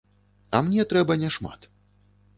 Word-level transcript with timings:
А 0.55 0.61
мне 0.69 0.85
трэба 0.95 1.19
няшмат. 1.27 1.71